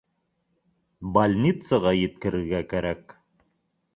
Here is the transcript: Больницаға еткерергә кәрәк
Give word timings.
Больницаға 1.17 1.93
еткерергә 1.97 2.65
кәрәк 2.75 3.17